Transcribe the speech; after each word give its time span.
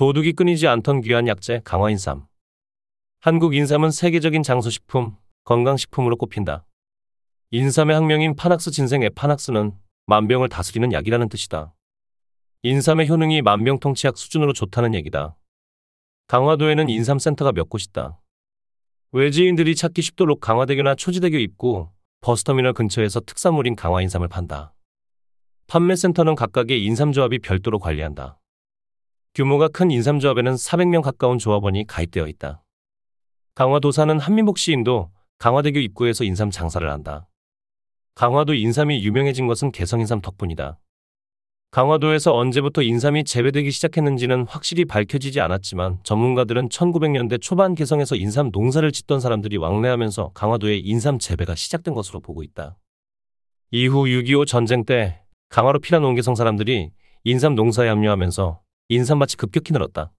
도둑이 0.00 0.32
끊이지 0.32 0.66
않던 0.66 1.02
귀한 1.02 1.28
약재 1.28 1.60
강화인삼. 1.62 2.24
한국 3.20 3.54
인삼은 3.54 3.90
세계적인 3.90 4.42
장소식품, 4.42 5.14
건강식품으로 5.44 6.16
꼽힌다. 6.16 6.64
인삼의 7.50 7.96
학명인 7.96 8.34
파낙스 8.34 8.70
진생 8.70 9.02
에파낙스는 9.02 9.72
만병을 10.06 10.48
다스리는 10.48 10.90
약이라는 10.94 11.28
뜻이다. 11.28 11.74
인삼의 12.62 13.10
효능이 13.10 13.42
만병통치약 13.42 14.16
수준으로 14.16 14.54
좋다는 14.54 14.94
얘기다. 14.94 15.36
강화도에는 16.28 16.88
인삼센터가 16.88 17.52
몇 17.52 17.68
곳 17.68 17.82
있다. 17.82 18.18
외지인들이 19.12 19.76
찾기 19.76 20.00
쉽도록 20.00 20.40
강화대교나 20.40 20.94
초지대교 20.94 21.36
입구, 21.36 21.90
버스터미널 22.22 22.72
근처에서 22.72 23.20
특산물인 23.20 23.76
강화인삼을 23.76 24.28
판다. 24.28 24.72
판매센터는 25.66 26.36
각각의 26.36 26.82
인삼조합이 26.86 27.40
별도로 27.40 27.78
관리한다. 27.78 28.39
규모가 29.34 29.68
큰 29.68 29.92
인삼조합에는 29.92 30.54
400명 30.54 31.02
가까운 31.02 31.38
조합원이 31.38 31.86
가입되어 31.86 32.26
있다. 32.26 32.64
강화도사는 33.54 34.18
한민복 34.18 34.58
시인도 34.58 35.10
강화대교 35.38 35.78
입구에서 35.78 36.24
인삼 36.24 36.50
장사를 36.50 36.88
한다. 36.90 37.28
강화도 38.16 38.54
인삼이 38.54 39.04
유명해진 39.04 39.46
것은 39.46 39.70
개성인삼 39.70 40.20
덕분이다. 40.20 40.80
강화도에서 41.70 42.34
언제부터 42.34 42.82
인삼이 42.82 43.22
재배되기 43.22 43.70
시작했는지는 43.70 44.46
확실히 44.48 44.84
밝혀지지 44.84 45.40
않았지만 45.40 46.00
전문가들은 46.02 46.68
1900년대 46.68 47.40
초반 47.40 47.76
개성에서 47.76 48.16
인삼 48.16 48.50
농사를 48.52 48.90
짓던 48.90 49.20
사람들이 49.20 49.56
왕래하면서 49.58 50.32
강화도에 50.34 50.78
인삼 50.78 51.20
재배가 51.20 51.54
시작된 51.54 51.94
것으로 51.94 52.18
보고 52.18 52.42
있다. 52.42 52.76
이후 53.70 54.06
6.25 54.06 54.48
전쟁 54.48 54.84
때 54.84 55.22
강화로 55.48 55.78
피난 55.78 56.04
온 56.04 56.16
개성 56.16 56.34
사람들이 56.34 56.90
인삼 57.22 57.54
농사에 57.54 57.88
합류하면서 57.88 58.60
인삼밭이 58.92 59.36
급격히 59.38 59.72
늘었다. 59.72 60.10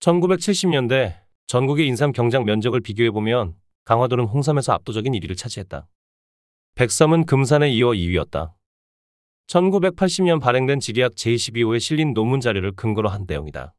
1970년대 0.00 1.20
전국의 1.46 1.86
인삼 1.88 2.12
경작 2.12 2.44
면적을 2.44 2.80
비교해보면 2.80 3.54
강화도는 3.84 4.24
홍삼에서 4.24 4.72
압도적인 4.72 5.12
1위를 5.12 5.36
차지했다. 5.36 5.86
백섬은 6.74 7.26
금산에 7.26 7.68
이어 7.68 7.88
2위였다. 7.88 8.54
1980년 9.46 10.40
발행된 10.40 10.80
지리학 10.80 11.12
제22호에 11.12 11.80
실린 11.80 12.14
논문 12.14 12.40
자료를 12.40 12.72
근거로 12.72 13.10
한 13.10 13.26
내용이다. 13.28 13.74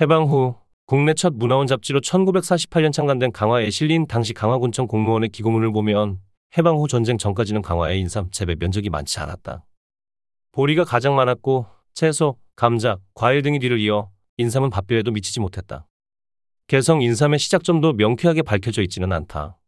해방 0.00 0.26
후 0.26 0.54
국내 0.86 1.12
첫 1.12 1.34
문화원 1.34 1.66
잡지로 1.66 2.00
1948년 2.00 2.92
창간된 2.92 3.32
강화에 3.32 3.68
실린 3.70 4.06
당시 4.06 4.32
강화군청 4.32 4.86
공무원의 4.86 5.30
기고문을 5.30 5.72
보면 5.72 6.20
해방 6.56 6.76
후 6.76 6.86
전쟁 6.86 7.18
전까지는 7.18 7.62
강화의 7.62 7.98
인삼 7.98 8.30
재배 8.30 8.54
면적이 8.54 8.90
많지 8.90 9.18
않았다. 9.18 9.66
보리가 10.52 10.84
가장 10.84 11.16
많았고 11.16 11.66
채소, 11.94 12.36
감자, 12.58 12.98
과일 13.14 13.42
등이 13.42 13.60
뒤를 13.60 13.78
이어 13.78 14.10
인삼은 14.36 14.70
밥벼에도 14.70 15.12
미치지 15.12 15.38
못했다. 15.38 15.86
개성 16.66 17.02
인삼의 17.02 17.38
시작점도 17.38 17.92
명쾌하게 17.92 18.42
밝혀져 18.42 18.82
있지는 18.82 19.12
않다. 19.12 19.60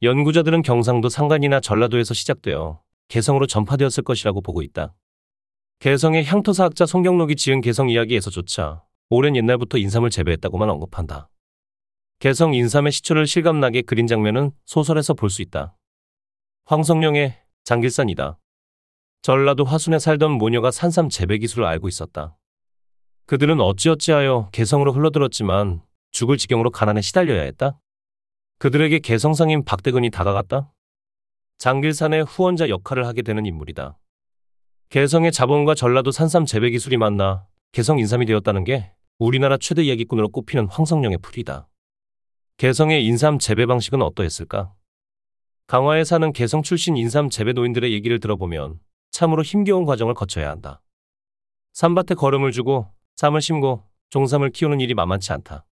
연구자들은 0.00 0.62
경상도 0.62 1.10
상간이나 1.10 1.60
전라도에서 1.60 2.14
시작되어 2.14 2.80
개성으로 3.08 3.46
전파되었을 3.46 4.04
것이라고 4.04 4.40
보고 4.40 4.62
있다. 4.62 4.94
개성의 5.80 6.24
향토사학자 6.24 6.86
송경록이 6.86 7.36
지은 7.36 7.60
개성 7.60 7.90
이야기에서조차 7.90 8.82
오랜 9.10 9.36
옛날부터 9.36 9.76
인삼을 9.76 10.08
재배했다고만 10.08 10.70
언급한다. 10.70 11.28
개성 12.20 12.54
인삼의 12.54 12.90
시초를 12.90 13.26
실감나게 13.26 13.82
그린 13.82 14.06
장면은 14.06 14.52
소설에서 14.64 15.12
볼 15.12 15.28
수 15.28 15.42
있다. 15.42 15.76
황성룡의 16.64 17.38
장길산이다. 17.64 18.38
전라도 19.22 19.64
화순에 19.64 19.98
살던 19.98 20.32
모녀가 20.32 20.70
산삼 20.70 21.08
재배 21.08 21.38
기술을 21.38 21.64
알고 21.66 21.88
있었다. 21.88 22.36
그들은 23.26 23.60
어찌어찌하여 23.60 24.48
개성으로 24.52 24.92
흘러들었지만 24.92 25.82
죽을 26.12 26.38
지경으로 26.38 26.70
가난에 26.70 27.00
시달려야 27.00 27.42
했다. 27.42 27.78
그들에게 28.58 29.00
개성상인 29.00 29.64
박대근이 29.64 30.10
다가갔다. 30.10 30.72
장길산의 31.58 32.24
후원자 32.24 32.68
역할을 32.68 33.06
하게 33.06 33.22
되는 33.22 33.44
인물이다. 33.44 33.98
개성의 34.88 35.32
자본과 35.32 35.74
전라도 35.74 36.10
산삼 36.10 36.46
재배 36.46 36.70
기술이 36.70 36.96
만나 36.96 37.46
개성 37.72 37.98
인삼이 37.98 38.24
되었다는 38.24 38.64
게 38.64 38.92
우리나라 39.18 39.58
최대 39.58 39.82
이야기꾼으로 39.82 40.30
꼽히는 40.30 40.68
황성룡의 40.68 41.18
풀이다. 41.18 41.68
개성의 42.56 43.04
인삼 43.04 43.38
재배 43.38 43.66
방식은 43.66 44.00
어떠했을까? 44.00 44.72
강화에 45.66 46.04
사는 46.04 46.32
개성 46.32 46.62
출신 46.62 46.96
인삼 46.96 47.28
재배 47.28 47.52
노인들의 47.52 47.92
얘기를 47.92 48.20
들어보면 48.20 48.80
참으로 49.18 49.42
힘겨운 49.42 49.84
과정을 49.84 50.14
거쳐야 50.14 50.48
한다. 50.48 50.80
산밭에 51.72 52.14
거름을 52.14 52.52
주고 52.52 52.86
쌈을 53.16 53.40
심고 53.40 53.82
종삼을 54.10 54.50
키우는 54.50 54.78
일이 54.78 54.94
만만치 54.94 55.32
않다. 55.32 55.66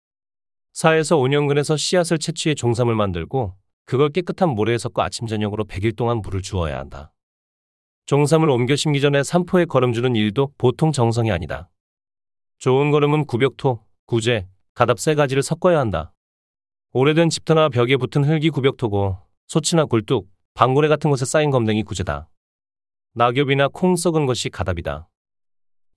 4에서 0.75 1.19
5년근에서 1.19 1.77
씨앗을 1.77 2.19
채취해 2.19 2.55
종삼을 2.55 2.95
만들고 2.95 3.57
그걸 3.85 4.11
깨끗한 4.11 4.49
모래에 4.51 4.79
섞어 4.79 5.03
아침 5.03 5.27
저녁으로 5.27 5.65
100일 5.65 5.97
동안 5.97 6.19
물을 6.19 6.41
주어야 6.41 6.79
한다. 6.79 7.13
종삼을 8.07 8.49
옮겨 8.49 8.77
심기 8.77 9.01
전에 9.01 9.25
산포에 9.25 9.65
거름주는 9.65 10.15
일도 10.15 10.53
보통 10.57 10.93
정성이 10.93 11.33
아니다. 11.33 11.69
좋은 12.59 12.93
거름은 12.93 13.27
구벽토, 13.27 13.85
구제, 14.07 14.47
가답 14.73 15.01
세 15.01 15.17
가지를 15.17 15.43
섞어야 15.43 15.81
한다. 15.81 16.15
오래된 16.93 17.29
집터나 17.29 17.71
벽에 17.71 17.97
붙은 17.97 18.23
흙이 18.23 18.51
구벽토고 18.51 19.19
소치나 19.49 19.87
굴뚝, 19.87 20.29
방고래 20.55 20.87
같은 20.87 21.11
곳에 21.11 21.25
쌓인 21.25 21.51
검댕이 21.51 21.83
구제다. 21.83 22.29
낙엽이나 23.15 23.69
콩 23.69 23.95
썩은 23.95 24.25
것이 24.25 24.49
가답이다. 24.49 25.09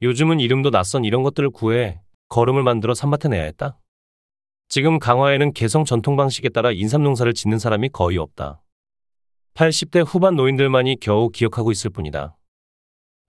요즘은 0.02 0.42
이름도 0.42 0.70
낯선 0.70 1.06
이런 1.06 1.24
것들을 1.24 1.50
구해 1.52 2.02
거름을 2.28 2.62
만들어 2.64 2.94
산밭에 2.94 3.30
내야 3.30 3.44
했다. 3.44 3.80
지금 4.68 5.00
강화에는 5.00 5.54
개성 5.54 5.86
전통 5.86 6.18
방식에 6.18 6.50
따라 6.50 6.72
인삼 6.72 7.04
농사를 7.04 7.34
짓는 7.34 7.58
사람이 7.58 7.90
거의 7.90 8.18
없다. 8.18 8.62
80대 9.54 10.04
후반 10.06 10.36
노인들만이 10.36 10.98
겨우 11.00 11.30
기억하고 11.30 11.72
있을 11.72 11.90
뿐이다. 11.90 12.36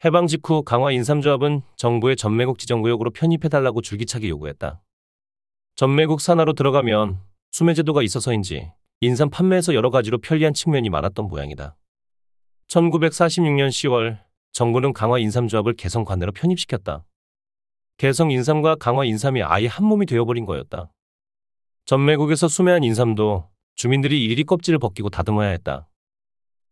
해방 0.04 0.26
직후 0.26 0.64
강화 0.64 0.90
인삼조합은 0.90 1.62
정부의 1.76 2.16
전매국 2.16 2.58
지정구역으로 2.58 3.10
편입해달라고 3.12 3.82
줄기차게 3.82 4.28
요구했다. 4.30 4.82
전매국 5.76 6.20
산하로 6.20 6.54
들어가면 6.54 7.20
수매제도가 7.52 8.02
있어서인지 8.02 8.72
인삼 9.00 9.30
판매에서 9.30 9.74
여러 9.74 9.90
가지로 9.90 10.18
편리한 10.18 10.54
측면이 10.54 10.90
많았던 10.90 11.28
모양이다. 11.28 11.76
1946년 12.68 13.68
10월 13.68 14.18
정부는 14.52 14.92
강화 14.92 15.18
인삼조합을 15.18 15.74
개성 15.74 16.04
관내로 16.04 16.32
편입시켰다. 16.32 17.04
개성 17.96 18.30
인삼과 18.30 18.76
강화 18.76 19.04
인삼이 19.04 19.42
아예 19.42 19.66
한 19.66 19.86
몸이 19.86 20.06
되어버린 20.06 20.44
거였다. 20.44 20.92
전매국에서 21.84 22.48
수매한 22.48 22.82
인삼도 22.82 23.48
주민들이 23.76 24.24
일일이 24.24 24.44
껍질을 24.44 24.78
벗기고 24.78 25.10
다듬어야 25.10 25.50
했다. 25.50 25.88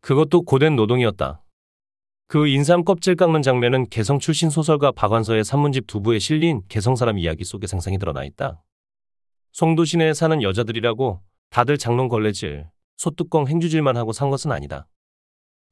그것도 0.01 0.41
고된 0.41 0.75
노동이었다. 0.75 1.41
그 2.27 2.47
인삼 2.47 2.83
껍질 2.83 3.15
깎는 3.15 3.41
장면은 3.41 3.87
개성 3.89 4.19
출신 4.19 4.49
소설가 4.49 4.91
박완서의 4.91 5.43
산문집 5.43 5.87
두부에 5.87 6.19
실린 6.19 6.61
개성 6.67 6.95
사람 6.95 7.17
이야기 7.17 7.43
속에 7.43 7.67
생생히 7.67 7.97
드러나 7.97 8.23
있다. 8.23 8.61
송도 9.51 9.85
시내에 9.85 10.13
사는 10.13 10.41
여자들이라고 10.41 11.21
다들 11.49 11.77
장롱 11.77 12.09
걸레질, 12.09 12.67
소뚜껑 12.97 13.47
행주질만 13.47 13.95
하고 13.95 14.11
산 14.11 14.29
것은 14.29 14.51
아니다. 14.51 14.87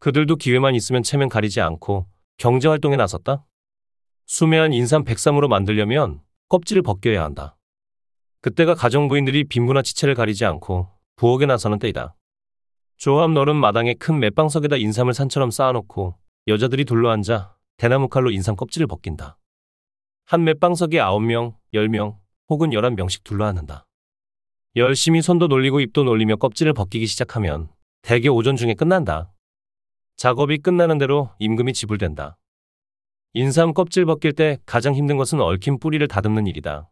그들도 0.04 0.36
기회만 0.36 0.76
있으면 0.76 1.02
체면 1.02 1.30
가리지 1.30 1.62
않고 1.62 2.06
경제활동에 2.36 2.98
나섰다. 2.98 3.46
수매한 4.26 4.74
인삼 4.74 5.06
백삼으로 5.06 5.48
만들려면 5.48 6.20
껍질을 6.50 6.82
벗겨야 6.82 7.24
한다. 7.24 7.56
그때가 8.42 8.76
가정부인들이 8.76 9.46
빈부나 9.46 9.82
지체를 9.82 10.14
가리지 10.14 10.44
않고 10.44 10.90
부엌에 11.16 11.46
나서는 11.46 11.80
때이다. 11.80 12.18
조합 12.98 13.32
너른 13.32 13.56
마당에 13.56 13.94
큰 13.94 14.20
맷방석에다 14.20 14.76
인삼을 14.76 15.14
산처럼 15.14 15.52
쌓아놓고 15.52 16.18
여자들이 16.48 16.84
둘러앉아 16.84 17.56
대나무 17.78 18.10
칼로 18.10 18.30
인삼 18.30 18.58
껍질을 18.58 18.88
벗긴다. 18.88 19.38
한 20.26 20.44
맷방석에 20.44 20.98
9명, 20.98 21.56
10명 21.74 22.18
혹은 22.50 22.72
11명씩 22.72 23.24
둘러앉는다. 23.24 23.86
열심히 24.76 25.22
손도 25.22 25.48
놀리고 25.48 25.80
입도 25.80 26.04
놀리며 26.04 26.36
껍질을 26.36 26.74
벗기기 26.74 27.06
시작하면 27.06 27.70
대개 28.02 28.28
오전 28.28 28.58
중에 28.58 28.74
끝난다. 28.74 29.33
작업이 30.24 30.60
끝나는 30.60 31.00
대로 31.00 31.32
임금이 31.40 31.74
지불된다. 31.74 32.38
인삼 33.34 33.74
껍질 33.74 34.06
벗길 34.06 34.32
때 34.32 34.58
가장 34.66 34.96
힘든 34.96 35.18
것은 35.18 35.42
얽힌 35.42 35.80
뿌리를 35.80 36.08
다듬는 36.08 36.48
일이다. 36.48 36.90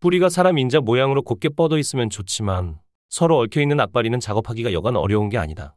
뿌리가 0.00 0.30
사람 0.30 0.56
인자 0.56 0.80
모양으로 0.80 1.20
곱게 1.20 1.50
뻗어 1.50 1.76
있으면 1.76 2.08
좋지만 2.08 2.80
서로 3.10 3.36
얽혀있는 3.40 3.78
악바리는 3.80 4.20
작업하기가 4.20 4.72
여간 4.72 4.96
어려운 4.96 5.28
게 5.28 5.36
아니다. 5.36 5.76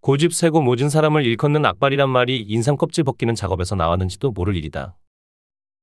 고집 0.00 0.32
세고 0.32 0.62
모진 0.62 0.88
사람을 0.88 1.24
일컫는 1.24 1.66
악바리란 1.66 2.08
말이 2.08 2.40
인삼 2.40 2.76
껍질 2.76 3.02
벗기는 3.02 3.34
작업에서 3.34 3.74
나왔는지도 3.74 4.30
모를 4.30 4.54
일이다. 4.54 4.96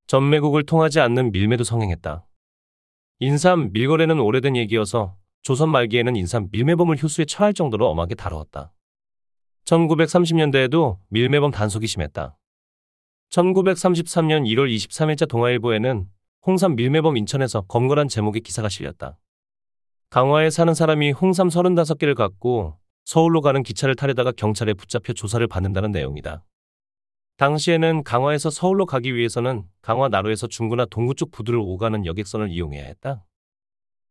전매국을 0.07 0.63
통하지 0.63 1.01
않는 1.01 1.33
밀매도 1.33 1.65
성행했다. 1.65 2.25
인삼 3.19 3.73
밀거래는 3.73 4.21
오래된 4.21 4.55
얘기여서 4.55 5.17
조선 5.41 5.67
말기에는 5.67 6.15
인삼 6.15 6.47
밀매범을 6.53 7.03
효수에 7.03 7.25
처할 7.25 7.53
정도로 7.53 7.89
엄하게 7.89 8.15
다루었다. 8.15 8.71
1930년대에도 9.71 10.97
밀매범 11.09 11.51
단속이 11.51 11.87
심했다. 11.87 12.37
1933년 13.29 14.45
1월 14.45 14.73
23일자 14.75 15.27
동아일보에는 15.29 16.07
홍삼 16.45 16.75
밀매범 16.75 17.15
인천에서 17.17 17.61
검거란 17.61 18.09
제목의 18.09 18.41
기사가 18.41 18.67
실렸다. 18.67 19.17
강화에 20.09 20.49
사는 20.49 20.73
사람이 20.73 21.11
홍삼 21.11 21.47
35개를 21.47 22.15
갖고 22.15 22.77
서울로 23.05 23.39
가는 23.39 23.63
기차를 23.63 23.95
타려다가 23.95 24.33
경찰에 24.33 24.73
붙잡혀 24.73 25.13
조사를 25.13 25.45
받는다는 25.47 25.91
내용이다. 25.91 26.43
당시에는 27.37 28.03
강화에서 28.03 28.49
서울로 28.49 28.85
가기 28.85 29.15
위해서는 29.15 29.63
강화 29.81 30.09
나루에서 30.09 30.47
중구나 30.47 30.85
동구 30.85 31.15
쪽 31.15 31.31
부두를 31.31 31.59
오가는 31.59 32.05
여객선을 32.05 32.51
이용해야 32.51 32.83
했다. 32.83 33.23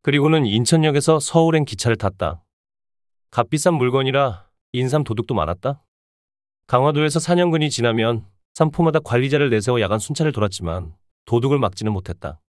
그리고는 0.03 0.47
인천역에서 0.47 1.21
서울행 1.21 1.67
기차를 1.67 1.97
탔다. 1.97 2.43
값비싼 3.31 3.75
물건이라 3.75 4.50
인삼 4.73 5.03
도둑도 5.03 5.35
많았다. 5.35 5.83
강화도에서 6.69 7.19
4년근이 7.19 7.71
지나면 7.71 8.25
산포마다 8.55 9.01
관리자를 9.01 9.51
내세워 9.51 9.81
야간 9.81 9.99
순찰을 9.99 10.31
돌았지만 10.33 10.95
도둑을 11.25 11.59
막지는 11.59 11.93
못했다. 11.93 12.41